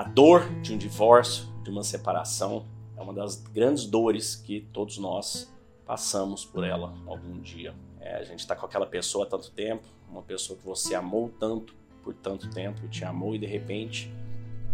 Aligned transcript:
A 0.00 0.02
dor 0.02 0.48
de 0.62 0.72
um 0.72 0.78
divórcio, 0.78 1.44
de 1.62 1.68
uma 1.68 1.82
separação, 1.82 2.64
é 2.96 3.02
uma 3.02 3.12
das 3.12 3.36
grandes 3.36 3.84
dores 3.84 4.34
que 4.34 4.62
todos 4.72 4.96
nós 4.96 5.52
passamos 5.84 6.42
por 6.42 6.64
ela 6.64 6.94
algum 7.06 7.38
dia. 7.38 7.74
É, 8.00 8.16
a 8.16 8.24
gente 8.24 8.38
está 8.38 8.56
com 8.56 8.64
aquela 8.64 8.86
pessoa 8.86 9.26
há 9.26 9.28
tanto 9.28 9.50
tempo, 9.50 9.86
uma 10.10 10.22
pessoa 10.22 10.58
que 10.58 10.64
você 10.64 10.94
amou 10.94 11.30
tanto 11.38 11.74
por 12.02 12.14
tanto 12.14 12.48
tempo, 12.48 12.88
te 12.88 13.04
amou 13.04 13.34
e 13.34 13.38
de 13.38 13.44
repente 13.44 14.10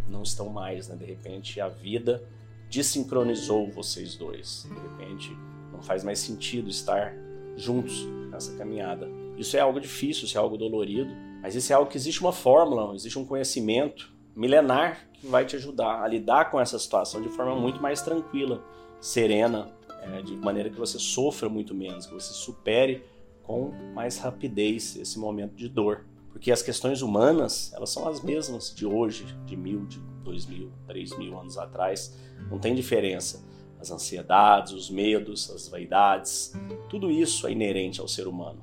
não 0.09 0.23
estão 0.23 0.49
mais, 0.49 0.87
né? 0.87 0.95
De 0.95 1.05
repente 1.05 1.61
a 1.61 1.67
vida 1.67 2.23
desincronizou 2.71 3.69
vocês 3.73 4.15
dois. 4.15 4.69
De 4.71 4.81
repente 4.81 5.37
não 5.73 5.83
faz 5.83 6.05
mais 6.05 6.21
sentido 6.21 6.71
estar 6.71 7.13
juntos 7.57 8.07
nessa 8.31 8.57
caminhada. 8.57 9.09
Isso 9.37 9.57
é 9.57 9.61
algo 9.61 9.81
difícil, 9.81 10.27
isso 10.27 10.39
é 10.39 10.41
algo 10.41 10.57
dolorido, 10.57 11.13
mas 11.43 11.57
isso 11.57 11.73
é 11.73 11.75
algo 11.75 11.91
que 11.91 11.97
existe 11.97 12.21
uma 12.21 12.33
fórmula, 12.33 12.95
existe 12.95 13.19
um 13.19 13.27
conhecimento 13.27 14.15
milenar 14.37 15.06
vai 15.27 15.45
te 15.45 15.57
ajudar 15.57 16.03
a 16.03 16.09
lidar 16.09 16.51
com 16.51 16.61
essa 16.61 16.79
situação 16.79 17.21
de 17.21 17.29
forma 17.29 17.55
muito 17.55 17.81
mais 17.81 18.03
tranquila, 18.03 18.63
serena, 19.01 19.69
é, 20.03 20.23
de 20.23 20.37
maneira 20.37 20.71
que 20.71 20.79
você 20.79 20.99
sofra 20.99 21.49
muito 21.49 21.75
menos, 21.75 22.07
que 22.07 22.15
você 22.15 22.33
supere 22.33 23.05
com 23.43 23.71
mais 23.95 24.19
rapidez 24.19 24.97
esse 24.97 25.19
momento 25.19 25.55
de 25.55 25.69
dor. 25.69 26.05
Porque 26.31 26.53
as 26.53 26.61
questões 26.61 27.01
humanas, 27.01 27.73
elas 27.75 27.91
são 27.91 28.07
as 28.07 28.23
mesmas 28.23 28.75
de 28.75 28.85
hoje, 28.85 29.25
de 29.47 29.57
mil, 29.57 29.87
de 29.87 29.99
dois 30.23 30.45
mil, 30.45 30.71
três 30.87 31.17
mil 31.17 31.39
anos 31.39 31.57
atrás. 31.57 32.15
Não 32.51 32.59
tem 32.59 32.75
diferença. 32.75 33.43
As 33.81 33.91
ansiedades, 33.91 34.73
os 34.73 34.91
medos, 34.91 35.51
as 35.51 35.69
vaidades, 35.69 36.53
tudo 36.89 37.11
isso 37.11 37.47
é 37.47 37.53
inerente 37.53 38.01
ao 38.01 38.09
ser 38.09 38.27
humano. 38.27 38.63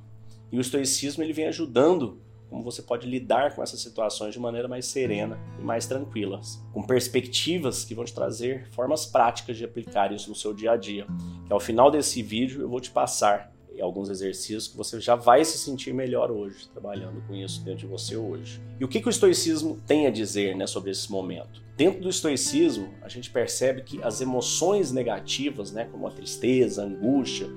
E 0.51 0.57
o 0.57 0.61
estoicismo 0.61 1.23
ele 1.23 1.33
vem 1.33 1.47
ajudando 1.47 2.21
como 2.53 2.63
você 2.63 2.83
pode 2.83 3.07
lidar 3.07 3.55
com 3.55 3.63
essas 3.63 3.81
situações 3.81 4.31
de 4.31 4.39
maneira 4.39 4.67
mais 4.67 4.85
serena 4.85 5.39
e 5.59 5.63
mais 5.63 5.87
tranquila, 5.87 6.39
com 6.71 6.83
perspectivas 6.83 7.83
que 7.83 7.95
vão 7.95 8.05
te 8.05 8.13
trazer 8.13 8.67
formas 8.69 9.07
práticas 9.07 9.57
de 9.57 9.65
aplicar 9.65 10.11
isso 10.13 10.29
no 10.29 10.35
seu 10.35 10.53
dia 10.53 10.73
a 10.73 10.77
dia. 10.77 11.07
Que 11.47 11.51
ao 11.51 11.59
final 11.59 11.89
desse 11.89 12.21
vídeo 12.21 12.61
eu 12.61 12.69
vou 12.69 12.79
te 12.79 12.91
passar 12.91 13.51
alguns 13.81 14.07
exercícios 14.07 14.67
que 14.67 14.77
você 14.77 14.99
já 14.99 15.15
vai 15.15 15.43
se 15.43 15.57
sentir 15.57 15.95
melhor 15.95 16.29
hoje, 16.29 16.69
trabalhando 16.69 17.23
com 17.27 17.33
isso 17.33 17.63
dentro 17.63 17.79
de 17.79 17.87
você 17.87 18.15
hoje. 18.15 18.61
E 18.79 18.85
o 18.85 18.87
que, 18.87 19.01
que 19.01 19.07
o 19.07 19.09
estoicismo 19.09 19.81
tem 19.87 20.05
a 20.05 20.11
dizer 20.11 20.55
né, 20.55 20.67
sobre 20.67 20.91
esse 20.91 21.11
momento? 21.11 21.63
Dentro 21.75 22.01
do 22.01 22.09
estoicismo, 22.09 22.93
a 23.01 23.09
gente 23.09 23.31
percebe 23.31 23.81
que 23.81 24.01
as 24.03 24.21
emoções 24.21 24.91
negativas, 24.91 25.71
né, 25.71 25.85
como 25.85 26.05
a 26.05 26.11
tristeza, 26.11 26.83
a 26.83 26.85
angústia, 26.85 27.47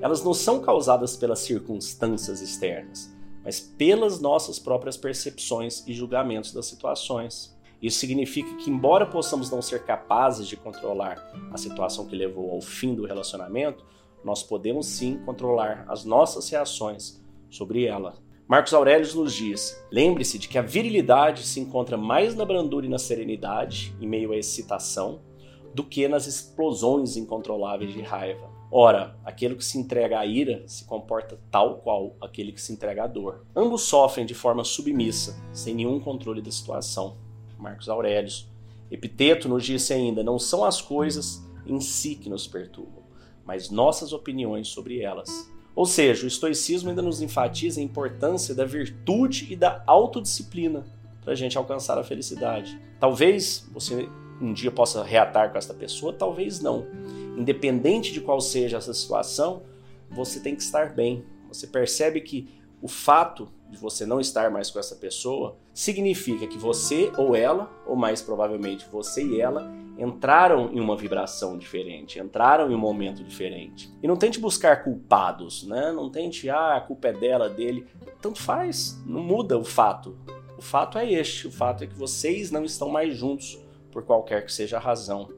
elas 0.00 0.22
não 0.22 0.32
são 0.32 0.60
causadas 0.60 1.16
pelas 1.16 1.40
circunstâncias 1.40 2.40
externas, 2.40 3.13
mas 3.44 3.60
pelas 3.60 4.20
nossas 4.20 4.58
próprias 4.58 4.96
percepções 4.96 5.86
e 5.86 5.92
julgamentos 5.92 6.52
das 6.52 6.66
situações. 6.66 7.54
Isso 7.82 7.98
significa 7.98 8.54
que, 8.56 8.70
embora 8.70 9.04
possamos 9.04 9.50
não 9.50 9.60
ser 9.60 9.84
capazes 9.84 10.48
de 10.48 10.56
controlar 10.56 11.22
a 11.52 11.58
situação 11.58 12.06
que 12.06 12.16
levou 12.16 12.50
ao 12.50 12.62
fim 12.62 12.94
do 12.94 13.04
relacionamento, 13.04 13.84
nós 14.24 14.42
podemos 14.42 14.86
sim 14.86 15.18
controlar 15.26 15.84
as 15.86 16.04
nossas 16.04 16.48
reações 16.48 17.22
sobre 17.50 17.84
ela. 17.84 18.14
Marcos 18.48 18.72
Aurélio 18.72 19.14
nos 19.16 19.34
diz: 19.34 19.78
lembre-se 19.90 20.38
de 20.38 20.48
que 20.48 20.56
a 20.56 20.62
virilidade 20.62 21.42
se 21.44 21.60
encontra 21.60 21.96
mais 21.96 22.34
na 22.34 22.44
brandura 22.44 22.86
e 22.86 22.88
na 22.88 22.98
serenidade, 22.98 23.94
em 24.00 24.06
meio 24.06 24.32
à 24.32 24.36
excitação, 24.36 25.20
do 25.74 25.84
que 25.84 26.08
nas 26.08 26.26
explosões 26.26 27.16
incontroláveis 27.16 27.92
de 27.92 28.00
raiva. 28.00 28.53
Ora, 28.70 29.16
aquele 29.24 29.54
que 29.54 29.64
se 29.64 29.78
entrega 29.78 30.18
à 30.18 30.26
ira 30.26 30.62
se 30.66 30.84
comporta 30.84 31.38
tal 31.50 31.76
qual 31.76 32.16
aquele 32.20 32.52
que 32.52 32.60
se 32.60 32.72
entrega 32.72 33.04
à 33.04 33.06
dor. 33.06 33.44
Ambos 33.54 33.82
sofrem 33.82 34.26
de 34.26 34.34
forma 34.34 34.64
submissa, 34.64 35.36
sem 35.52 35.74
nenhum 35.74 36.00
controle 36.00 36.42
da 36.42 36.50
situação. 36.50 37.16
Marcos 37.58 37.88
Aurélio. 37.88 38.32
Epiteto 38.90 39.48
nos 39.48 39.64
disse 39.64 39.92
ainda: 39.92 40.22
não 40.22 40.38
são 40.38 40.64
as 40.64 40.80
coisas 40.80 41.42
em 41.66 41.80
si 41.80 42.14
que 42.16 42.28
nos 42.28 42.46
perturbam 42.46 43.04
mas 43.44 43.70
nossas 43.70 44.12
opiniões 44.12 44.68
sobre 44.68 45.00
elas. 45.00 45.50
Ou 45.74 45.84
seja, 45.84 46.24
o 46.24 46.28
estoicismo 46.28 46.88
ainda 46.88 47.02
nos 47.02 47.20
enfatiza 47.20 47.80
a 47.80 47.82
importância 47.82 48.54
da 48.54 48.64
virtude 48.64 49.52
e 49.52 49.56
da 49.56 49.82
autodisciplina 49.86 50.84
para 51.22 51.32
a 51.32 51.36
gente 51.36 51.58
alcançar 51.58 51.98
a 51.98 52.04
felicidade. 52.04 52.80
Talvez 53.00 53.68
você 53.72 54.08
um 54.40 54.52
dia 54.52 54.70
possa 54.70 55.02
reatar 55.02 55.50
com 55.50 55.58
esta 55.58 55.72
pessoa, 55.72 56.12
talvez 56.12 56.60
não. 56.60 56.86
Independente 57.36 58.12
de 58.12 58.20
qual 58.20 58.40
seja 58.40 58.76
essa 58.76 58.94
situação, 58.94 59.62
você 60.10 60.40
tem 60.40 60.54
que 60.54 60.62
estar 60.62 60.94
bem. 60.94 61.24
Você 61.48 61.66
percebe 61.66 62.20
que 62.20 62.48
o 62.80 62.88
fato 62.88 63.48
de 63.70 63.78
você 63.78 64.04
não 64.04 64.20
estar 64.20 64.50
mais 64.50 64.70
com 64.70 64.78
essa 64.78 64.94
pessoa 64.94 65.56
significa 65.72 66.46
que 66.46 66.58
você 66.58 67.10
ou 67.16 67.34
ela, 67.34 67.70
ou 67.86 67.96
mais 67.96 68.22
provavelmente 68.22 68.86
você 68.90 69.24
e 69.24 69.40
ela, 69.40 69.72
entraram 69.98 70.72
em 70.72 70.80
uma 70.80 70.96
vibração 70.96 71.56
diferente, 71.56 72.18
entraram 72.18 72.70
em 72.70 72.74
um 72.74 72.78
momento 72.78 73.22
diferente. 73.22 73.92
E 74.02 74.06
não 74.06 74.16
tente 74.16 74.38
buscar 74.38 74.82
culpados, 74.84 75.64
né? 75.66 75.92
Não 75.92 76.10
tente, 76.10 76.50
ah, 76.50 76.76
a 76.76 76.80
culpa 76.80 77.08
é 77.08 77.12
dela, 77.12 77.48
dele. 77.48 77.86
Tanto 78.20 78.40
faz, 78.40 79.00
não 79.06 79.22
muda 79.22 79.58
o 79.58 79.64
fato. 79.64 80.16
O 80.58 80.62
fato 80.62 80.98
é 80.98 81.10
este, 81.10 81.46
o 81.46 81.50
fato 81.50 81.84
é 81.84 81.86
que 81.86 81.94
vocês 81.94 82.50
não 82.50 82.64
estão 82.64 82.88
mais 82.88 83.16
juntos 83.16 83.58
por 83.90 84.04
qualquer 84.04 84.44
que 84.44 84.52
seja 84.52 84.76
a 84.76 84.80
razão. 84.80 85.28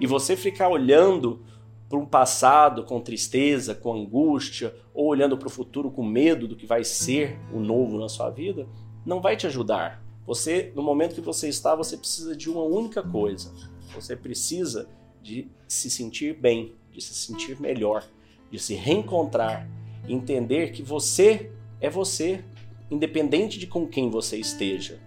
E 0.00 0.06
você 0.06 0.36
ficar 0.36 0.68
olhando 0.68 1.44
para 1.88 1.98
um 1.98 2.06
passado 2.06 2.84
com 2.84 3.00
tristeza, 3.00 3.74
com 3.74 3.92
angústia, 3.92 4.74
ou 4.94 5.06
olhando 5.06 5.36
para 5.36 5.48
o 5.48 5.50
futuro 5.50 5.90
com 5.90 6.04
medo 6.04 6.46
do 6.46 6.54
que 6.54 6.64
vai 6.64 6.84
ser 6.84 7.38
o 7.52 7.58
novo 7.58 7.98
na 7.98 8.08
sua 8.08 8.30
vida, 8.30 8.68
não 9.04 9.20
vai 9.20 9.36
te 9.36 9.46
ajudar. 9.46 10.02
Você, 10.24 10.72
no 10.76 10.82
momento 10.82 11.16
que 11.16 11.20
você 11.20 11.48
está, 11.48 11.74
você 11.74 11.96
precisa 11.96 12.36
de 12.36 12.48
uma 12.48 12.62
única 12.62 13.02
coisa. 13.02 13.52
Você 13.92 14.14
precisa 14.14 14.88
de 15.20 15.50
se 15.66 15.90
sentir 15.90 16.38
bem, 16.38 16.74
de 16.92 17.00
se 17.00 17.12
sentir 17.12 17.60
melhor, 17.60 18.04
de 18.50 18.58
se 18.58 18.74
reencontrar, 18.74 19.68
entender 20.08 20.70
que 20.70 20.82
você 20.82 21.50
é 21.80 21.90
você, 21.90 22.44
independente 22.88 23.58
de 23.58 23.66
com 23.66 23.86
quem 23.86 24.10
você 24.10 24.36
esteja. 24.36 25.00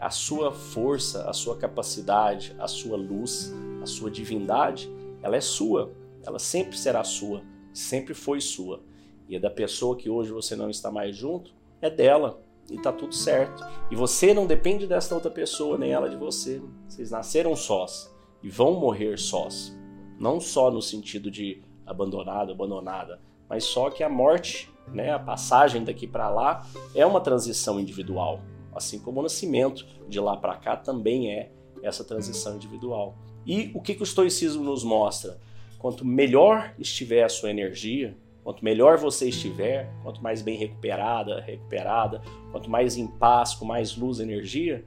A 0.00 0.10
sua 0.10 0.50
força, 0.50 1.28
a 1.28 1.32
sua 1.32 1.56
capacidade, 1.56 2.56
a 2.58 2.66
sua 2.66 2.96
luz, 2.96 3.52
a 3.82 3.86
sua 3.86 4.10
divindade, 4.10 4.90
ela 5.22 5.36
é 5.36 5.40
sua 5.40 5.92
ela 6.24 6.38
sempre 6.38 6.76
será 6.76 7.02
sua, 7.04 7.42
sempre 7.72 8.14
foi 8.14 8.40
sua. 8.40 8.80
E 9.28 9.36
a 9.36 9.40
da 9.40 9.50
pessoa 9.50 9.96
que 9.96 10.08
hoje 10.08 10.30
você 10.30 10.54
não 10.54 10.70
está 10.70 10.90
mais 10.90 11.16
junto 11.16 11.54
é 11.80 11.90
dela 11.90 12.40
e 12.70 12.78
tá 12.78 12.92
tudo 12.92 13.14
certo. 13.14 13.64
E 13.90 13.96
você 13.96 14.32
não 14.32 14.46
depende 14.46 14.86
dessa 14.86 15.14
outra 15.14 15.30
pessoa, 15.30 15.76
nem 15.76 15.92
ela 15.92 16.08
de 16.08 16.16
você. 16.16 16.62
Vocês 16.88 17.10
nasceram 17.10 17.56
sós 17.56 18.12
e 18.42 18.48
vão 18.48 18.78
morrer 18.78 19.18
sós. 19.18 19.76
Não 20.18 20.40
só 20.40 20.70
no 20.70 20.80
sentido 20.80 21.30
de 21.30 21.62
abandonado, 21.84 22.52
abandonada, 22.52 23.20
mas 23.48 23.64
só 23.64 23.90
que 23.90 24.04
a 24.04 24.08
morte, 24.08 24.70
né, 24.86 25.12
a 25.12 25.18
passagem 25.18 25.82
daqui 25.82 26.06
para 26.06 26.30
lá 26.30 26.64
é 26.94 27.04
uma 27.04 27.20
transição 27.20 27.80
individual, 27.80 28.40
assim 28.72 29.00
como 29.00 29.18
o 29.18 29.22
nascimento 29.22 29.84
de 30.08 30.20
lá 30.20 30.36
para 30.36 30.56
cá 30.56 30.76
também 30.76 31.32
é 31.32 31.50
essa 31.82 32.04
transição 32.04 32.54
individual. 32.54 33.16
E 33.46 33.70
o 33.74 33.80
que, 33.80 33.94
que 33.94 34.02
o 34.02 34.04
estoicismo 34.04 34.62
nos 34.62 34.84
mostra? 34.84 35.38
Quanto 35.78 36.04
melhor 36.04 36.74
estiver 36.78 37.24
a 37.24 37.28
sua 37.28 37.50
energia, 37.50 38.16
quanto 38.44 38.64
melhor 38.64 38.98
você 38.98 39.28
estiver, 39.28 39.92
quanto 40.02 40.22
mais 40.22 40.42
bem 40.42 40.56
recuperada, 40.56 41.40
recuperada, 41.40 42.22
quanto 42.50 42.70
mais 42.70 42.96
em 42.96 43.06
paz, 43.06 43.54
com 43.54 43.64
mais 43.64 43.96
luz 43.96 44.18
e 44.18 44.22
energia, 44.22 44.84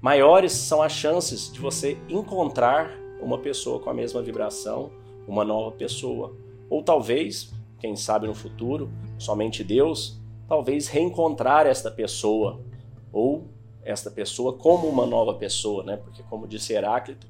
maiores 0.00 0.52
são 0.52 0.82
as 0.82 0.92
chances 0.92 1.52
de 1.52 1.60
você 1.60 1.96
encontrar 2.08 2.90
uma 3.20 3.38
pessoa 3.38 3.78
com 3.78 3.88
a 3.88 3.94
mesma 3.94 4.20
vibração, 4.20 4.90
uma 5.28 5.44
nova 5.44 5.70
pessoa. 5.70 6.34
Ou 6.68 6.82
talvez, 6.82 7.52
quem 7.78 7.94
sabe 7.94 8.26
no 8.26 8.34
futuro, 8.34 8.90
somente 9.18 9.62
Deus, 9.62 10.20
talvez 10.48 10.88
reencontrar 10.88 11.66
esta 11.66 11.90
pessoa 11.90 12.60
ou 13.12 13.44
esta 13.84 14.10
pessoa 14.10 14.52
como 14.54 14.88
uma 14.88 15.06
nova 15.06 15.34
pessoa, 15.34 15.84
né? 15.84 15.96
Porque 15.96 16.22
como 16.24 16.46
disse 16.46 16.72
Heráclito, 16.72 17.26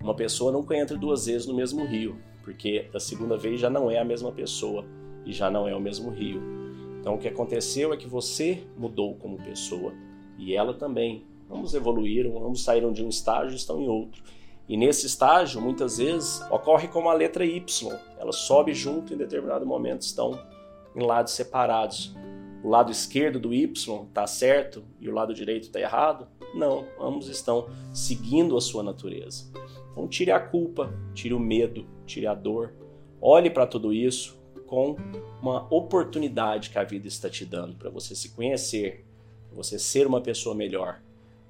uma 0.00 0.14
pessoa 0.14 0.52
nunca 0.52 0.76
entra 0.76 0.96
duas 0.96 1.26
vezes 1.26 1.46
no 1.46 1.54
mesmo 1.54 1.84
rio 1.84 2.16
porque 2.48 2.88
da 2.90 2.98
segunda 2.98 3.36
vez 3.36 3.60
já 3.60 3.68
não 3.68 3.90
é 3.90 3.98
a 3.98 4.04
mesma 4.04 4.32
pessoa 4.32 4.82
e 5.26 5.34
já 5.34 5.50
não 5.50 5.68
é 5.68 5.76
o 5.76 5.80
mesmo 5.80 6.08
rio. 6.10 6.40
Então 6.98 7.14
o 7.14 7.18
que 7.18 7.28
aconteceu 7.28 7.92
é 7.92 7.96
que 7.98 8.08
você 8.08 8.64
mudou 8.74 9.16
como 9.16 9.36
pessoa 9.36 9.92
e 10.38 10.54
ela 10.54 10.72
também. 10.72 11.26
Ambos 11.50 11.74
evoluíram, 11.74 12.42
ambos 12.42 12.64
saíram 12.64 12.90
de 12.90 13.04
um 13.04 13.08
estágio 13.10 13.52
e 13.52 13.56
estão 13.56 13.82
em 13.82 13.88
outro. 13.88 14.22
E 14.66 14.78
nesse 14.78 15.06
estágio, 15.06 15.60
muitas 15.60 15.98
vezes, 15.98 16.40
ocorre 16.50 16.88
como 16.88 17.10
a 17.10 17.14
letra 17.14 17.44
Y. 17.44 17.92
Ela 18.18 18.32
sobe 18.32 18.72
junto 18.72 19.12
e 19.12 19.14
em 19.14 19.18
determinado 19.18 19.66
momento 19.66 20.02
estão 20.02 20.38
em 20.96 21.02
lados 21.02 21.34
separados. 21.34 22.14
O 22.64 22.68
lado 22.70 22.90
esquerdo 22.90 23.38
do 23.38 23.52
Y 23.52 24.04
está 24.08 24.26
certo 24.26 24.82
e 24.98 25.08
o 25.08 25.12
lado 25.12 25.34
direito 25.34 25.64
está 25.64 25.80
errado? 25.80 26.26
Não, 26.54 26.86
ambos 26.98 27.28
estão 27.28 27.68
seguindo 27.92 28.56
a 28.56 28.60
sua 28.60 28.82
natureza. 28.82 29.44
Então 29.98 30.06
tire 30.06 30.30
a 30.30 30.38
culpa, 30.38 30.94
tire 31.12 31.34
o 31.34 31.40
medo, 31.40 31.84
tire 32.06 32.28
a 32.28 32.32
dor. 32.32 32.72
Olhe 33.20 33.50
para 33.50 33.66
tudo 33.66 33.92
isso 33.92 34.38
com 34.64 34.94
uma 35.42 35.66
oportunidade 35.74 36.70
que 36.70 36.78
a 36.78 36.84
vida 36.84 37.08
está 37.08 37.28
te 37.28 37.44
dando 37.44 37.74
para 37.74 37.90
você 37.90 38.14
se 38.14 38.28
conhecer, 38.28 39.04
para 39.48 39.56
você 39.56 39.76
ser 39.76 40.06
uma 40.06 40.20
pessoa 40.20 40.54
melhor, 40.54 41.00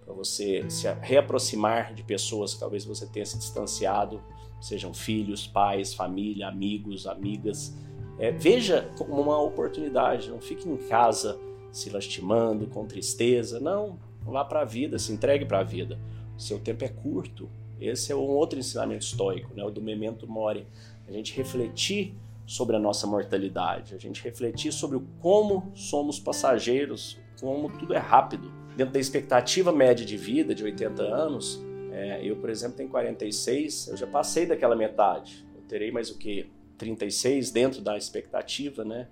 para 0.03 0.15
você 0.15 0.65
se 0.71 0.91
reaproximar 1.03 1.93
de 1.93 2.03
pessoas 2.03 2.55
que 2.55 2.61
talvez 2.61 2.87
você 2.87 3.07
tenha 3.07 3.27
se 3.27 3.37
distanciado, 3.37 4.23
sejam 4.63 4.95
filhos, 4.95 5.47
pais, 5.47 5.93
família, 5.93 6.49
amigos, 6.49 7.07
amigas. 7.07 7.77
É, 8.19 8.31
veja 8.31 8.91
como 8.97 9.21
uma 9.21 9.39
oportunidade, 9.43 10.31
não 10.31 10.41
fique 10.41 10.67
em 10.67 10.77
casa 10.89 11.39
se 11.71 11.91
lastimando, 11.91 12.67
com 12.67 12.87
tristeza. 12.87 13.61
Não, 13.61 13.99
vá 14.23 14.43
para 14.43 14.63
a 14.63 14.65
vida, 14.65 14.99
se 14.99 15.13
entregue 15.13 15.45
para 15.45 15.59
a 15.59 15.65
vida. 15.65 16.01
O 16.35 16.41
seu 16.41 16.59
tempo 16.59 16.83
é 16.83 16.89
curto. 16.89 17.47
Esse 17.81 18.13
é 18.13 18.17
um 18.17 18.21
outro 18.21 18.59
ensinamento 18.59 19.05
estoico, 19.05 19.55
né, 19.55 19.65
o 19.65 19.71
do 19.71 19.81
memento 19.81 20.27
mori. 20.27 20.67
A 21.07 21.13
gente 21.13 21.35
refletir 21.35 22.15
sobre 22.47 22.77
a 22.77 22.79
nossa 22.79 23.07
mortalidade, 23.07 23.95
a 23.95 23.99
gente 23.99 24.23
refletir 24.23 24.73
sobre 24.73 25.01
como 25.21 25.71
somos 25.75 26.19
passageiros, 26.19 27.19
como 27.41 27.71
tudo 27.79 27.95
é 27.95 27.99
rápido 27.99 28.51
dentro 28.79 28.95
da 28.95 29.01
expectativa 29.01 29.73
média 29.73 30.07
de 30.07 30.17
vida 30.17 30.55
de 30.55 30.63
80 30.63 31.03
anos, 31.03 31.61
é, 31.91 32.25
eu, 32.25 32.37
por 32.37 32.49
exemplo, 32.49 32.77
tenho 32.77 32.89
46, 32.89 33.89
eu 33.89 33.97
já 33.97 34.07
passei 34.07 34.47
daquela 34.47 34.77
metade. 34.77 35.45
Eu 35.53 35.63
terei 35.63 35.91
mais 35.91 36.11
o 36.11 36.17
que? 36.17 36.49
36 36.79 37.51
dentro 37.51 37.83
da 37.83 37.99
expectativa, 37.99 38.85
né? 38.85 39.09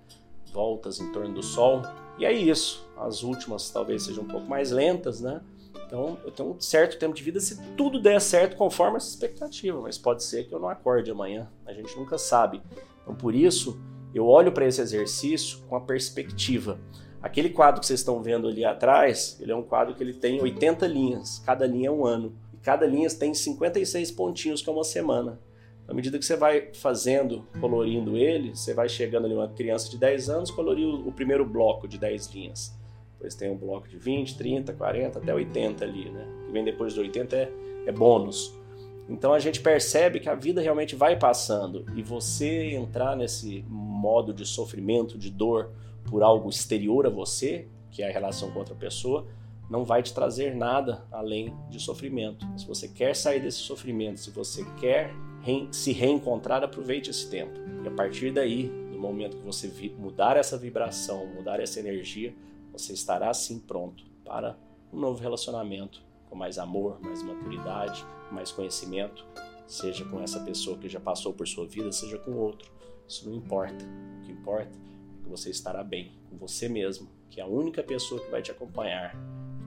Voltas 0.51 0.99
em 0.99 1.11
torno 1.11 1.33
do 1.33 1.43
Sol. 1.43 1.81
E 2.17 2.25
é 2.25 2.31
isso. 2.31 2.87
As 2.97 3.23
últimas 3.23 3.69
talvez 3.69 4.03
sejam 4.03 4.23
um 4.23 4.27
pouco 4.27 4.47
mais 4.47 4.71
lentas, 4.71 5.21
né? 5.21 5.41
Então 5.85 6.17
eu 6.25 6.31
tenho 6.31 6.51
um 6.51 6.59
certo 6.59 6.97
tempo 6.99 7.15
de 7.15 7.23
vida 7.23 7.39
se 7.39 7.61
tudo 7.75 8.01
der 8.01 8.19
certo 8.19 8.57
conforme 8.57 8.97
essa 8.97 9.09
expectativa, 9.09 9.79
mas 9.79 9.97
pode 9.97 10.23
ser 10.23 10.45
que 10.47 10.53
eu 10.53 10.59
não 10.59 10.67
acorde 10.67 11.09
amanhã. 11.09 11.49
A 11.65 11.73
gente 11.73 11.95
nunca 11.95 12.17
sabe. 12.17 12.61
Então 13.01 13.15
por 13.15 13.33
isso 13.33 13.79
eu 14.13 14.25
olho 14.25 14.51
para 14.51 14.65
esse 14.65 14.81
exercício 14.81 15.59
com 15.69 15.75
a 15.75 15.81
perspectiva. 15.81 16.79
Aquele 17.21 17.49
quadro 17.49 17.81
que 17.81 17.87
vocês 17.87 17.99
estão 17.99 18.21
vendo 18.21 18.47
ali 18.47 18.63
atrás, 18.63 19.37
ele 19.39 19.51
é 19.51 19.55
um 19.55 19.63
quadro 19.63 19.95
que 19.95 20.03
ele 20.03 20.13
tem 20.13 20.41
80 20.41 20.85
linhas, 20.87 21.41
cada 21.45 21.65
linha 21.65 21.89
é 21.89 21.91
um 21.91 22.05
ano. 22.05 22.35
E 22.53 22.57
cada 22.57 22.85
linha 22.85 23.09
tem 23.09 23.33
56 23.33 24.11
pontinhos, 24.11 24.61
que 24.61 24.69
é 24.69 24.73
uma 24.73 24.83
semana. 24.83 25.39
À 25.87 25.93
medida 25.93 26.19
que 26.19 26.25
você 26.25 26.35
vai 26.35 26.73
fazendo, 26.73 27.47
colorindo 27.61 28.17
ele, 28.17 28.55
você 28.55 28.73
vai 28.73 28.89
chegando 28.89 29.25
ali 29.25 29.33
uma 29.33 29.47
criança 29.47 29.89
de 29.89 29.97
10 29.97 30.29
anos, 30.29 30.51
colorir 30.51 30.85
o, 30.85 31.11
primeiro 31.11 31.45
bloco 31.45 31.87
de 31.87 31.97
10 31.97 32.27
linhas. 32.33 32.77
Depois 33.13 33.35
tem 33.35 33.49
um 33.49 33.57
bloco 33.57 33.87
de 33.87 33.97
20, 33.97 34.37
30, 34.37 34.73
40, 34.73 35.19
até 35.19 35.33
80 35.33 35.85
ali, 35.85 36.09
né? 36.09 36.27
O 36.41 36.45
que 36.45 36.51
vem 36.51 36.63
depois 36.65 36.93
do 36.93 37.01
80 37.01 37.35
é, 37.35 37.51
é 37.85 37.91
bônus. 37.91 38.53
Então 39.09 39.33
a 39.33 39.39
gente 39.39 39.61
percebe 39.61 40.19
que 40.19 40.27
a 40.27 40.35
vida 40.35 40.61
realmente 40.61 40.93
vai 40.93 41.17
passando 41.17 41.85
e 41.95 42.03
você 42.03 42.75
entrar 42.75 43.15
nesse 43.15 43.63
modo 43.69 44.33
de 44.33 44.45
sofrimento, 44.45 45.17
de 45.17 45.31
dor, 45.31 45.71
por 46.09 46.21
algo 46.21 46.49
exterior 46.49 47.07
a 47.07 47.09
você, 47.09 47.67
que 47.89 48.03
é 48.03 48.09
a 48.09 48.11
relação 48.11 48.51
com 48.51 48.59
outra 48.59 48.75
pessoa, 48.75 49.25
não 49.69 49.83
vai 49.83 50.01
te 50.01 50.13
trazer 50.13 50.55
nada 50.55 51.05
além 51.11 51.53
de 51.69 51.79
sofrimento. 51.79 52.45
Se 52.57 52.65
você 52.65 52.87
quer 52.87 53.15
sair 53.15 53.41
desse 53.41 53.59
sofrimento, 53.59 54.19
se 54.19 54.31
você 54.31 54.65
quer 54.79 55.11
se 55.71 55.91
reencontrar, 55.91 56.63
aproveite 56.63 57.09
esse 57.09 57.29
tempo. 57.29 57.59
E 57.83 57.87
a 57.87 57.91
partir 57.91 58.31
daí, 58.33 58.63
no 58.91 58.99
momento 58.99 59.37
que 59.37 59.43
você 59.43 59.71
mudar 59.97 60.35
essa 60.35 60.57
vibração, 60.57 61.25
mudar 61.27 61.59
essa 61.59 61.79
energia, 61.79 62.35
você 62.71 62.93
estará 62.93 63.33
sim 63.33 63.59
pronto 63.59 64.03
para 64.25 64.57
um 64.91 64.99
novo 64.99 65.21
relacionamento 65.21 66.01
com 66.29 66.35
mais 66.35 66.57
amor, 66.57 66.99
mais 67.01 67.23
maturidade, 67.23 68.05
mais 68.31 68.51
conhecimento, 68.51 69.25
seja 69.65 70.03
com 70.05 70.21
essa 70.21 70.39
pessoa 70.41 70.77
que 70.77 70.89
já 70.89 70.99
passou 70.99 71.33
por 71.33 71.47
sua 71.47 71.65
vida, 71.65 71.91
seja 71.91 72.17
com 72.17 72.31
outro. 72.33 72.69
Isso 73.07 73.29
não 73.29 73.35
importa. 73.35 73.85
O 74.19 74.25
que 74.25 74.31
importa 74.31 74.77
que 75.23 75.29
você 75.29 75.49
estará 75.49 75.83
bem 75.83 76.11
com 76.29 76.37
você 76.37 76.67
mesmo, 76.67 77.07
que 77.29 77.39
é 77.39 77.43
a 77.43 77.47
única 77.47 77.81
pessoa 77.83 78.19
que 78.19 78.29
vai 78.29 78.41
te 78.41 78.51
acompanhar, 78.51 79.15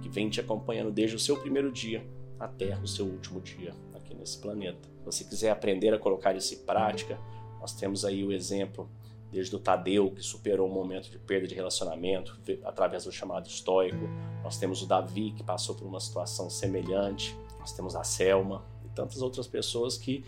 que 0.03 0.09
vem 0.09 0.29
te 0.29 0.41
acompanhando 0.41 0.91
desde 0.91 1.17
o 1.17 1.19
seu 1.19 1.39
primeiro 1.39 1.73
dia 1.73 2.07
até 2.39 2.77
o 2.79 2.87
seu 2.87 3.07
último 3.07 3.41
dia 3.41 3.75
aqui 3.95 4.15
nesse 4.15 4.39
planeta. 4.39 4.90
Se 5.01 5.05
você 5.05 5.25
quiser 5.25 5.51
aprender 5.51 5.93
a 5.93 5.99
colocar 5.99 6.37
isso 6.37 6.55
em 6.55 6.59
prática, 6.59 7.19
nós 7.61 7.73
temos 7.73 8.05
aí 8.05 8.25
o 8.25 8.33
exemplo 8.33 8.89
desde 9.31 9.55
o 9.55 9.59
Tadeu, 9.59 10.11
que 10.11 10.23
superou 10.23 10.69
um 10.69 10.73
momento 10.73 11.11
de 11.11 11.19
perda 11.19 11.47
de 11.47 11.55
relacionamento 11.55 12.39
através 12.65 13.05
do 13.05 13.13
chamado 13.13 13.47
estoico. 13.47 14.09
Nós 14.43 14.59
temos 14.59 14.83
o 14.83 14.87
Davi, 14.87 15.33
que 15.33 15.43
passou 15.43 15.75
por 15.75 15.87
uma 15.87 16.01
situação 16.01 16.51
semelhante. 16.51 17.37
Nós 17.59 17.73
temos 17.73 17.95
a 17.95 18.03
Selma 18.03 18.65
e 18.85 18.89
tantas 18.89 19.23
outras 19.23 19.47
pessoas 19.47 19.97
que 19.97 20.25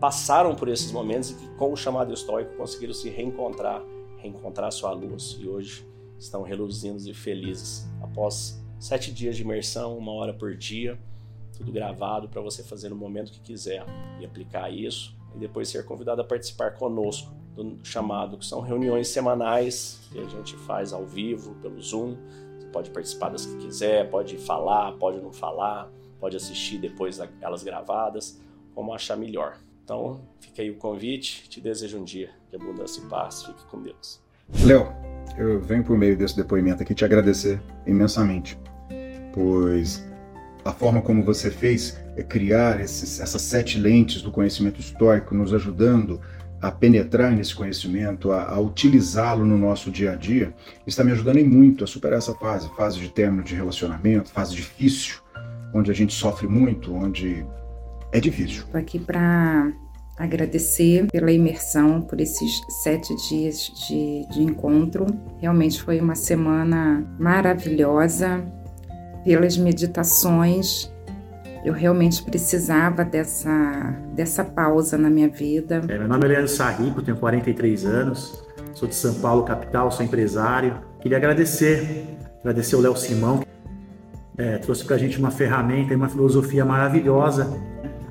passaram 0.00 0.54
por 0.54 0.68
esses 0.68 0.90
momentos 0.90 1.30
e 1.30 1.34
que, 1.34 1.48
com 1.54 1.72
o 1.72 1.76
chamado 1.76 2.12
estoico, 2.12 2.56
conseguiram 2.56 2.94
se 2.94 3.08
reencontrar 3.08 3.82
reencontrar 4.20 4.70
sua 4.70 4.92
luz 4.92 5.36
e 5.40 5.48
hoje 5.48 5.86
estão 6.18 6.42
reluzindo 6.42 7.08
e 7.08 7.14
felizes 7.14 7.88
após 8.02 8.62
sete 8.78 9.12
dias 9.12 9.36
de 9.36 9.42
imersão, 9.42 9.96
uma 9.96 10.12
hora 10.12 10.32
por 10.32 10.54
dia, 10.54 10.98
tudo 11.60 11.72
gravado 11.72 12.28
para 12.28 12.40
você 12.40 12.62
fazer 12.62 12.88
no 12.88 12.96
momento 12.96 13.30
que 13.30 13.40
quiser 13.40 13.84
e 14.18 14.24
aplicar 14.24 14.70
isso 14.70 15.14
e 15.34 15.38
depois 15.38 15.68
ser 15.68 15.84
convidado 15.84 16.22
a 16.22 16.24
participar 16.24 16.72
conosco 16.72 17.30
do 17.54 17.78
chamado, 17.84 18.38
que 18.38 18.46
são 18.46 18.60
reuniões 18.60 19.08
semanais 19.08 20.00
que 20.10 20.18
a 20.18 20.24
gente 20.24 20.56
faz 20.56 20.92
ao 20.92 21.04
vivo 21.04 21.54
pelo 21.56 21.80
Zoom. 21.80 22.16
Você 22.58 22.66
pode 22.68 22.90
participar 22.90 23.28
das 23.28 23.44
que 23.44 23.56
quiser, 23.58 24.08
pode 24.08 24.38
falar, 24.38 24.92
pode 24.92 25.20
não 25.20 25.32
falar, 25.32 25.90
pode 26.18 26.36
assistir 26.36 26.78
depois 26.78 27.20
elas 27.40 27.62
gravadas, 27.62 28.40
como 28.74 28.94
achar 28.94 29.16
melhor. 29.16 29.58
Então, 29.84 30.20
fica 30.40 30.62
aí 30.62 30.70
o 30.70 30.76
convite. 30.76 31.48
Te 31.48 31.60
desejo 31.60 31.98
um 31.98 32.04
dia 32.04 32.30
de 32.48 32.56
abundância 32.56 33.02
e 33.02 33.06
paz. 33.06 33.44
Fique 33.44 33.64
com 33.66 33.82
Deus. 33.82 34.20
Léo, 34.64 34.86
eu 35.36 35.60
venho 35.60 35.84
por 35.84 35.98
meio 35.98 36.16
desse 36.16 36.36
depoimento 36.36 36.82
aqui 36.82 36.94
te 36.94 37.04
agradecer 37.04 37.60
imensamente, 37.86 38.58
pois 39.34 40.09
a 40.64 40.72
forma 40.72 41.00
como 41.00 41.22
você 41.22 41.50
fez 41.50 41.98
é 42.16 42.22
criar 42.22 42.80
esses, 42.80 43.20
essas 43.20 43.42
sete 43.42 43.78
lentes 43.78 44.22
do 44.22 44.30
conhecimento 44.30 44.80
histórico, 44.80 45.34
nos 45.34 45.54
ajudando 45.54 46.20
a 46.60 46.70
penetrar 46.70 47.32
nesse 47.32 47.54
conhecimento, 47.54 48.32
a, 48.32 48.50
a 48.50 48.60
utilizá-lo 48.60 49.46
no 49.46 49.56
nosso 49.56 49.90
dia 49.90 50.12
a 50.12 50.16
dia, 50.16 50.52
está 50.86 51.02
me 51.02 51.12
ajudando 51.12 51.42
muito 51.44 51.84
a 51.84 51.86
superar 51.86 52.18
essa 52.18 52.34
fase, 52.34 52.68
fase 52.76 53.00
de 53.00 53.08
término 53.08 53.42
de 53.42 53.54
relacionamento, 53.54 54.30
fase 54.30 54.54
difícil, 54.54 55.20
onde 55.72 55.90
a 55.90 55.94
gente 55.94 56.12
sofre 56.12 56.46
muito, 56.46 56.94
onde 56.94 57.46
é 58.12 58.20
difícil. 58.20 58.64
Estou 58.64 58.80
aqui 58.80 58.98
para 58.98 59.72
agradecer 60.18 61.06
pela 61.10 61.32
imersão, 61.32 62.02
por 62.02 62.20
esses 62.20 62.60
sete 62.82 63.14
dias 63.28 63.72
de, 63.88 64.26
de 64.34 64.42
encontro. 64.42 65.06
Realmente 65.38 65.82
foi 65.82 65.98
uma 65.98 66.14
semana 66.14 67.02
maravilhosa. 67.18 68.44
Pelas 69.24 69.56
meditações, 69.56 70.90
eu 71.64 71.72
realmente 71.72 72.22
precisava 72.22 73.04
dessa, 73.04 73.94
dessa 74.14 74.44
pausa 74.44 74.96
na 74.96 75.10
minha 75.10 75.28
vida. 75.28 75.82
É, 75.88 75.98
meu 75.98 76.08
nome 76.08 76.24
é 76.24 76.28
Leandro 76.28 76.48
Sarrico, 76.48 77.02
tenho 77.02 77.16
43 77.16 77.84
anos, 77.84 78.42
sou 78.74 78.88
de 78.88 78.94
São 78.94 79.14
Paulo, 79.14 79.42
capital, 79.42 79.90
sou 79.90 80.04
empresário. 80.04 80.74
Queria 81.00 81.18
agradecer, 81.18 82.06
agradecer 82.40 82.76
o 82.76 82.80
Léo 82.80 82.96
Simão, 82.96 83.44
é, 84.38 84.56
trouxe 84.58 84.84
para 84.84 84.96
a 84.96 84.98
gente 84.98 85.18
uma 85.18 85.30
ferramenta 85.30 85.92
e 85.92 85.96
uma 85.96 86.08
filosofia 86.08 86.64
maravilhosa 86.64 87.58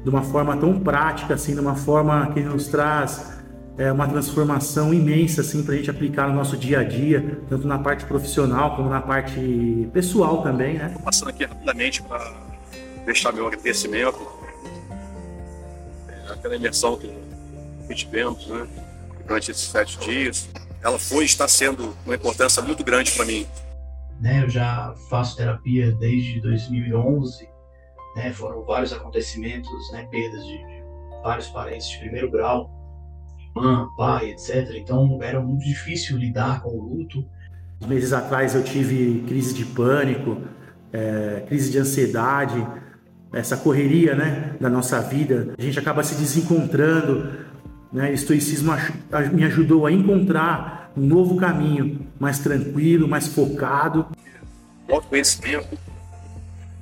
de 0.03 0.09
uma 0.09 0.21
forma 0.21 0.55
tão 0.57 0.79
prática, 0.79 1.33
assim, 1.33 1.53
de 1.53 1.59
uma 1.59 1.75
forma 1.75 2.31
que 2.33 2.39
nos 2.41 2.67
traz 2.67 3.38
é, 3.79 3.91
uma 3.91 4.07
transformação 4.07 4.93
imensa 4.93 5.41
assim, 5.41 5.63
para 5.63 5.73
a 5.73 5.77
gente 5.77 5.89
aplicar 5.89 6.27
no 6.27 6.35
nosso 6.35 6.57
dia 6.57 6.81
a 6.81 6.83
dia, 6.83 7.39
tanto 7.47 7.65
na 7.65 7.79
parte 7.79 8.05
profissional 8.05 8.75
como 8.75 8.89
na 8.89 9.01
parte 9.01 9.89
pessoal 9.93 10.43
também. 10.43 10.77
Né? 10.77 10.87
Estou 10.87 11.01
passando 11.01 11.29
aqui 11.29 11.45
rapidamente 11.45 12.03
para 12.03 12.33
deixar 13.05 13.31
meu 13.31 13.47
agradecimento. 13.47 14.19
É, 16.09 16.33
aquela 16.33 16.55
imersão 16.55 16.97
que 16.97 17.11
tivemos 17.95 18.45
né, 18.47 18.67
durante 19.25 19.49
esses 19.49 19.63
sete 19.63 19.97
dias, 19.99 20.49
ela 20.83 20.99
foi 20.99 21.23
e 21.23 21.25
está 21.25 21.47
sendo 21.47 21.95
uma 22.05 22.15
importância 22.15 22.61
muito 22.61 22.83
grande 22.83 23.11
para 23.13 23.25
mim. 23.25 23.47
Né, 24.19 24.43
eu 24.43 24.49
já 24.49 24.93
faço 25.09 25.37
terapia 25.37 25.91
desde 25.93 26.41
2011 26.41 27.47
né? 28.15 28.33
Foram 28.33 28.63
vários 28.63 28.93
acontecimentos, 28.93 29.91
né? 29.91 30.07
Perdas 30.11 30.45
de, 30.45 30.57
de 30.57 30.83
vários 31.23 31.47
parentes 31.47 31.89
de 31.89 31.99
primeiro 31.99 32.29
grau, 32.29 32.69
irmã, 33.59 33.89
pai, 33.97 34.31
etc. 34.31 34.75
Então 34.75 35.19
era 35.21 35.39
muito 35.39 35.63
difícil 35.63 36.17
lidar 36.17 36.61
com 36.61 36.69
o 36.69 36.81
luto. 36.81 37.25
Meses 37.87 38.13
atrás 38.13 38.55
eu 38.55 38.63
tive 38.63 39.23
crise 39.27 39.53
de 39.53 39.65
pânico, 39.65 40.41
é, 40.91 41.43
crise 41.47 41.71
de 41.71 41.77
ansiedade, 41.77 42.65
essa 43.31 43.55
correria, 43.55 44.15
né, 44.15 44.55
da 44.59 44.69
nossa 44.69 44.99
vida. 45.01 45.53
A 45.57 45.61
gente 45.61 45.77
acaba 45.79 46.03
se 46.03 46.15
desencontrando, 46.15 47.31
né? 47.93 48.09
O 48.09 48.13
estoicismo 48.13 48.73
me 49.31 49.43
ajudou 49.43 49.85
a 49.85 49.91
encontrar 49.91 50.91
um 50.97 51.05
novo 51.05 51.37
caminho, 51.37 52.07
mais 52.19 52.39
tranquilo, 52.39 53.07
mais 53.07 53.27
focado. 53.27 54.07
O 54.87 54.95
autoconhecimento 54.95 55.77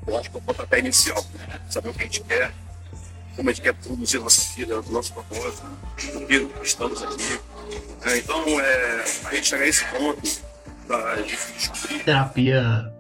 eu 0.07 0.17
acho 0.17 0.31
que 0.31 0.37
é 0.37 0.39
o 0.39 0.41
pontapé 0.41 0.79
inicial. 0.79 1.23
Saber 1.69 1.89
o 1.89 1.93
que 1.93 2.01
a 2.01 2.05
gente 2.05 2.23
quer, 2.23 2.53
como 3.37 3.49
a 3.49 3.53
gente 3.53 3.61
quer 3.61 3.73
produzir 3.75 4.19
nossa 4.19 4.55
vida, 4.55 4.81
nosso 4.89 5.13
propósito, 5.13 5.63
o 6.15 6.25
que 6.25 6.49
estamos 6.63 7.03
aqui. 7.03 7.39
É, 8.03 8.17
então, 8.17 8.59
é, 8.59 9.03
a 9.25 9.35
gente 9.35 9.47
chegar 9.47 9.63
a 9.63 9.67
esse 9.67 9.85
ponto 9.85 10.41
da 10.87 11.15
terapia 12.03 12.91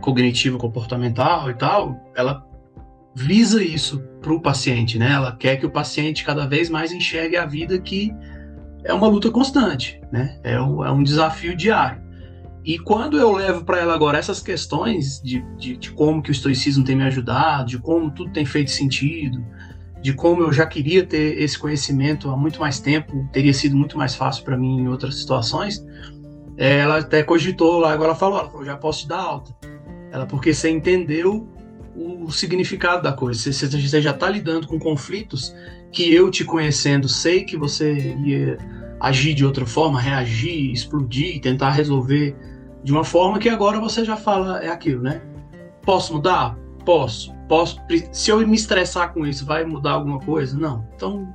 cognitivo 0.00 0.56
comportamental 0.56 1.50
e 1.50 1.54
tal, 1.54 2.00
ela 2.14 2.46
visa 3.14 3.62
isso 3.62 3.98
para 4.22 4.32
o 4.32 4.40
paciente, 4.40 4.98
né? 4.98 5.12
Ela 5.12 5.34
quer 5.36 5.56
que 5.56 5.66
o 5.66 5.70
paciente 5.70 6.24
cada 6.24 6.46
vez 6.46 6.70
mais 6.70 6.92
enxergue 6.92 7.36
a 7.36 7.44
vida 7.44 7.78
que 7.80 8.14
é 8.84 8.94
uma 8.94 9.08
luta 9.08 9.30
constante, 9.30 10.00
né? 10.12 10.38
É 10.44 10.60
um, 10.60 10.84
é 10.84 10.92
um 10.92 11.02
desafio 11.02 11.56
diário. 11.56 12.05
E 12.66 12.80
quando 12.80 13.16
eu 13.16 13.30
levo 13.30 13.64
para 13.64 13.78
ela 13.78 13.94
agora 13.94 14.18
essas 14.18 14.40
questões 14.40 15.22
de, 15.22 15.40
de, 15.56 15.76
de, 15.76 15.92
como 15.92 16.20
que 16.20 16.30
o 16.30 16.32
estoicismo 16.32 16.82
tem 16.82 16.96
me 16.96 17.04
ajudado, 17.04 17.68
de 17.68 17.78
como 17.78 18.10
tudo 18.10 18.32
tem 18.32 18.44
feito 18.44 18.72
sentido, 18.72 19.40
de 20.02 20.12
como 20.12 20.42
eu 20.42 20.52
já 20.52 20.66
queria 20.66 21.06
ter 21.06 21.40
esse 21.40 21.56
conhecimento 21.56 22.28
há 22.28 22.36
muito 22.36 22.58
mais 22.58 22.80
tempo, 22.80 23.28
teria 23.32 23.54
sido 23.54 23.76
muito 23.76 23.96
mais 23.96 24.16
fácil 24.16 24.42
para 24.42 24.56
mim 24.56 24.80
em 24.80 24.88
outras 24.88 25.14
situações, 25.14 25.86
é, 26.56 26.78
ela 26.78 26.98
até 26.98 27.22
cogitou 27.22 27.78
lá, 27.78 27.92
agora 27.92 28.08
ela 28.08 28.18
falou, 28.18 28.40
ela 28.40 28.50
falou, 28.50 28.66
já 28.66 28.76
posso 28.76 29.02
te 29.02 29.08
dar 29.08 29.20
alta. 29.20 29.54
Ela, 30.10 30.26
porque 30.26 30.52
você 30.52 30.68
entendeu 30.68 31.48
o 31.94 32.32
significado 32.32 33.00
da 33.00 33.12
coisa, 33.12 33.40
você, 33.40 33.68
você 33.68 34.02
já 34.02 34.10
está 34.10 34.28
lidando 34.28 34.66
com 34.66 34.76
conflitos 34.76 35.54
que 35.92 36.12
eu 36.12 36.32
te 36.32 36.44
conhecendo 36.44 37.08
sei 37.08 37.44
que 37.44 37.56
você 37.56 38.16
ia 38.24 38.58
agir 38.98 39.34
de 39.34 39.44
outra 39.44 39.64
forma, 39.64 40.00
reagir, 40.00 40.72
explodir, 40.72 41.40
tentar 41.40 41.70
resolver 41.70 42.34
de 42.86 42.92
uma 42.92 43.02
forma 43.02 43.40
que 43.40 43.48
agora 43.48 43.80
você 43.80 44.04
já 44.04 44.16
fala 44.16 44.62
é 44.62 44.68
aquilo, 44.68 45.02
né? 45.02 45.20
Posso 45.82 46.14
mudar? 46.14 46.56
Posso. 46.84 47.34
Posso. 47.48 47.80
Se 48.12 48.30
eu 48.30 48.46
me 48.46 48.54
estressar 48.54 49.12
com 49.12 49.26
isso, 49.26 49.44
vai 49.44 49.64
mudar 49.64 49.90
alguma 49.94 50.20
coisa? 50.20 50.56
Não. 50.56 50.86
Então, 50.94 51.26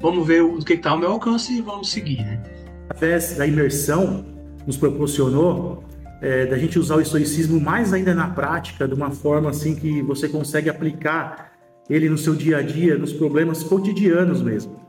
vamos 0.00 0.26
ver 0.26 0.42
o 0.42 0.58
que 0.58 0.72
está 0.72 0.90
ao 0.90 0.98
meu 0.98 1.12
alcance 1.12 1.56
e 1.56 1.60
vamos 1.60 1.88
seguir, 1.88 2.24
né? 2.24 2.42
Através 2.90 3.36
da 3.36 3.46
imersão 3.46 4.26
nos 4.66 4.76
proporcionou 4.76 5.84
é, 6.20 6.46
da 6.46 6.58
gente 6.58 6.80
usar 6.80 6.96
o 6.96 7.00
estoicismo 7.00 7.60
mais 7.60 7.92
ainda 7.92 8.12
na 8.12 8.30
prática, 8.30 8.88
de 8.88 8.94
uma 8.94 9.12
forma 9.12 9.50
assim 9.50 9.76
que 9.76 10.02
você 10.02 10.28
consegue 10.28 10.68
aplicar 10.68 11.52
ele 11.88 12.08
no 12.08 12.18
seu 12.18 12.34
dia 12.34 12.56
a 12.56 12.62
dia, 12.62 12.98
nos 12.98 13.12
problemas 13.12 13.62
cotidianos 13.62 14.42
mesmo, 14.42 14.80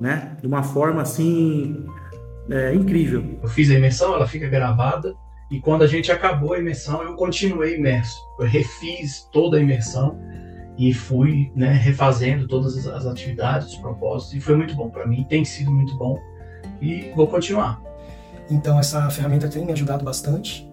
né? 0.00 0.38
De 0.40 0.46
uma 0.46 0.62
forma 0.62 1.02
assim 1.02 1.84
é, 2.48 2.74
incrível. 2.74 3.38
Eu 3.42 3.48
fiz 3.50 3.70
a 3.70 3.74
imersão, 3.74 4.14
ela 4.14 4.26
fica 4.26 4.48
gravada 4.48 5.14
e 5.50 5.60
quando 5.60 5.82
a 5.82 5.86
gente 5.86 6.10
acabou 6.10 6.54
a 6.54 6.58
imersão, 6.58 7.02
eu 7.02 7.14
continuei 7.14 7.76
imerso. 7.76 8.18
Eu 8.38 8.46
refiz 8.46 9.28
toda 9.32 9.58
a 9.58 9.60
imersão 9.60 10.18
e 10.76 10.92
fui 10.92 11.52
né, 11.54 11.72
refazendo 11.72 12.48
todas 12.48 12.86
as 12.86 13.06
atividades, 13.06 13.68
os 13.68 13.76
propósitos, 13.76 14.34
e 14.34 14.40
foi 14.40 14.56
muito 14.56 14.74
bom. 14.74 14.90
Para 14.90 15.06
mim, 15.06 15.24
tem 15.28 15.44
sido 15.44 15.70
muito 15.70 15.96
bom 15.96 16.18
e 16.80 17.12
vou 17.14 17.26
continuar. 17.26 17.80
Então, 18.50 18.78
essa 18.78 19.08
ferramenta 19.10 19.48
tem 19.48 19.64
me 19.64 19.72
ajudado 19.72 20.04
bastante. 20.04 20.68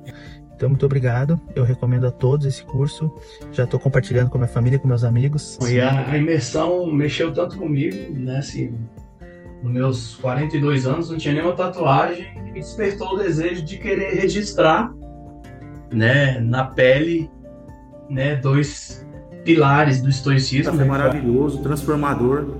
Então, 0.56 0.70
muito 0.70 0.86
obrigado. 0.86 1.40
Eu 1.56 1.64
recomendo 1.64 2.06
a 2.06 2.12
todos 2.12 2.46
esse 2.46 2.64
curso. 2.64 3.12
Já 3.52 3.64
estou 3.64 3.80
compartilhando 3.80 4.30
com 4.30 4.38
a 4.38 4.42
minha 4.42 4.48
família, 4.48 4.78
com 4.78 4.88
meus 4.88 5.04
amigos. 5.04 5.58
E 5.68 5.80
a, 5.80 6.12
a 6.12 6.18
imersão 6.18 6.86
mexeu 6.86 7.34
tanto 7.34 7.58
comigo, 7.58 8.14
né? 8.20 8.38
Assim, 8.38 8.78
nos 9.62 9.72
meus 9.72 10.16
42 10.16 10.88
anos, 10.88 11.10
não 11.10 11.18
tinha 11.18 11.34
nenhuma 11.34 11.54
tatuagem, 11.54 12.34
me 12.42 12.54
despertou 12.54 13.14
o 13.14 13.18
desejo 13.18 13.64
de 13.64 13.78
querer 13.78 14.16
registrar, 14.16 14.92
né, 15.92 16.40
na 16.40 16.64
pele, 16.64 17.30
né, 18.10 18.36
dois 18.36 19.06
pilares 19.44 20.02
do 20.02 20.10
estoicismo. 20.10 20.82
É 20.82 20.86
maravilhoso, 20.86 21.62
transformador, 21.62 22.58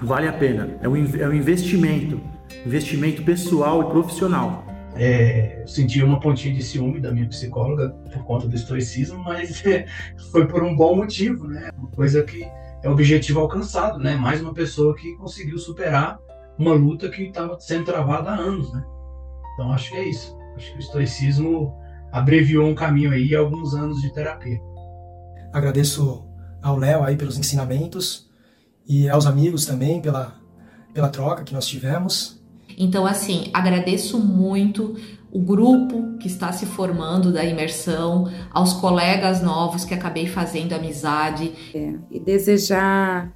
vale 0.00 0.28
a 0.28 0.32
pena. 0.32 0.76
É 0.80 0.88
um, 0.88 0.96
é 0.96 1.28
um 1.28 1.32
investimento, 1.32 2.20
investimento 2.64 3.22
pessoal 3.22 3.82
e 3.82 3.90
profissional. 3.90 4.64
É, 4.96 5.62
eu 5.62 5.66
senti 5.66 6.02
uma 6.02 6.20
pontinha 6.20 6.54
de 6.54 6.62
ciúme 6.62 7.00
da 7.00 7.10
minha 7.10 7.26
psicóloga 7.26 7.90
por 8.12 8.24
conta 8.24 8.46
do 8.46 8.54
estoicismo, 8.54 9.18
mas 9.24 9.64
é, 9.66 9.86
foi 10.30 10.46
por 10.46 10.62
um 10.62 10.74
bom 10.76 10.96
motivo, 10.96 11.48
né? 11.48 11.70
Uma 11.76 11.90
coisa 11.90 12.22
que 12.22 12.46
é 12.82 12.88
objetivo 12.88 13.40
alcançado, 13.40 13.98
né? 13.98 14.14
Mais 14.14 14.40
uma 14.40 14.54
pessoa 14.54 14.94
que 14.94 15.16
conseguiu 15.16 15.58
superar 15.58 16.18
uma 16.58 16.72
luta 16.72 17.08
que 17.08 17.24
estava 17.24 17.58
sendo 17.60 17.84
travada 17.84 18.30
há 18.30 18.36
anos, 18.36 18.72
né? 18.72 18.84
Então 19.54 19.72
acho 19.72 19.90
que 19.90 19.96
é 19.96 20.08
isso. 20.08 20.36
Acho 20.56 20.70
que 20.72 20.78
o 20.78 20.80
estoicismo 20.80 21.74
abreviou 22.12 22.66
um 22.66 22.74
caminho 22.74 23.10
aí 23.10 23.26
e 23.26 23.36
alguns 23.36 23.74
anos 23.74 24.00
de 24.00 24.12
terapia. 24.12 24.60
Agradeço 25.52 26.24
ao 26.62 26.76
Léo 26.76 27.02
aí 27.02 27.16
pelos 27.16 27.38
ensinamentos 27.38 28.30
e 28.86 29.08
aos 29.08 29.26
amigos 29.26 29.66
também 29.66 30.00
pela, 30.00 30.34
pela 30.92 31.08
troca 31.08 31.44
que 31.44 31.52
nós 31.52 31.66
tivemos. 31.66 32.42
Então, 32.76 33.06
assim, 33.06 33.50
agradeço 33.52 34.18
muito 34.18 34.96
o 35.30 35.40
grupo 35.40 36.16
que 36.18 36.28
está 36.28 36.52
se 36.52 36.64
formando 36.64 37.32
da 37.32 37.44
imersão, 37.44 38.30
aos 38.52 38.72
colegas 38.74 39.42
novos 39.42 39.84
que 39.84 39.92
acabei 39.92 40.26
fazendo 40.26 40.72
amizade. 40.72 41.52
É, 41.74 41.94
e 42.10 42.20
desejar 42.20 43.32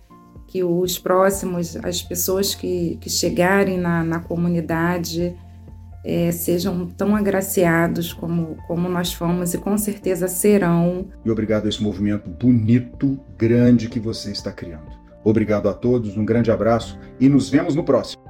que 0.48 0.64
os 0.64 0.98
próximos, 0.98 1.76
as 1.76 2.02
pessoas 2.02 2.54
que, 2.54 2.96
que 3.00 3.10
chegarem 3.10 3.78
na, 3.78 4.02
na 4.02 4.18
comunidade, 4.18 5.36
é, 6.02 6.32
sejam 6.32 6.86
tão 6.86 7.14
agraciados 7.14 8.14
como, 8.14 8.56
como 8.66 8.88
nós 8.88 9.12
fomos 9.12 9.52
e 9.52 9.58
com 9.58 9.76
certeza 9.76 10.26
serão. 10.26 11.06
E 11.22 11.30
obrigado 11.30 11.66
a 11.66 11.68
esse 11.68 11.82
movimento 11.82 12.30
bonito, 12.30 13.20
grande 13.36 13.90
que 13.90 14.00
você 14.00 14.32
está 14.32 14.50
criando. 14.50 14.98
Obrigado 15.22 15.68
a 15.68 15.74
todos, 15.74 16.16
um 16.16 16.24
grande 16.24 16.50
abraço 16.50 16.98
e 17.20 17.28
nos 17.28 17.50
vemos 17.50 17.74
no 17.74 17.84
próximo. 17.84 18.27